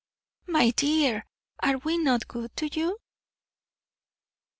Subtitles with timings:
[0.47, 1.27] "My dear,
[1.61, 2.97] are we not good to you?"